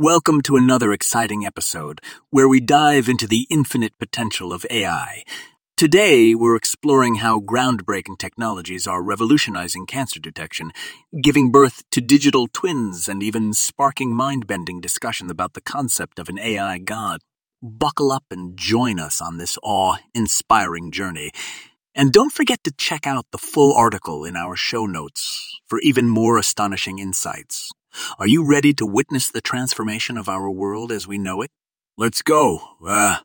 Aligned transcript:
Welcome 0.00 0.42
to 0.42 0.54
another 0.54 0.92
exciting 0.92 1.44
episode 1.44 2.00
where 2.30 2.46
we 2.46 2.60
dive 2.60 3.08
into 3.08 3.26
the 3.26 3.48
infinite 3.50 3.98
potential 3.98 4.52
of 4.52 4.64
AI. 4.70 5.24
Today, 5.76 6.36
we're 6.36 6.54
exploring 6.54 7.16
how 7.16 7.40
groundbreaking 7.40 8.16
technologies 8.16 8.86
are 8.86 9.02
revolutionizing 9.02 9.86
cancer 9.86 10.20
detection, 10.20 10.70
giving 11.20 11.50
birth 11.50 11.82
to 11.90 12.00
digital 12.00 12.46
twins, 12.46 13.08
and 13.08 13.24
even 13.24 13.52
sparking 13.52 14.14
mind 14.14 14.46
bending 14.46 14.80
discussion 14.80 15.32
about 15.32 15.54
the 15.54 15.60
concept 15.60 16.20
of 16.20 16.28
an 16.28 16.38
AI 16.38 16.78
god. 16.78 17.18
Buckle 17.60 18.12
up 18.12 18.26
and 18.30 18.56
join 18.56 19.00
us 19.00 19.20
on 19.20 19.38
this 19.38 19.58
awe 19.64 19.96
inspiring 20.14 20.92
journey. 20.92 21.32
And 21.92 22.12
don't 22.12 22.32
forget 22.32 22.62
to 22.62 22.70
check 22.70 23.04
out 23.04 23.26
the 23.32 23.36
full 23.36 23.74
article 23.74 24.24
in 24.24 24.36
our 24.36 24.54
show 24.54 24.86
notes 24.86 25.58
for 25.66 25.80
even 25.80 26.08
more 26.08 26.38
astonishing 26.38 27.00
insights. 27.00 27.72
Are 28.18 28.26
you 28.26 28.44
ready 28.44 28.72
to 28.74 28.86
witness 28.86 29.30
the 29.30 29.40
transformation 29.40 30.16
of 30.16 30.28
our 30.28 30.50
world 30.50 30.92
as 30.92 31.06
we 31.06 31.18
know 31.18 31.42
it? 31.42 31.50
Let's 31.96 32.22
go. 32.22 32.60
Uh, 32.86 33.18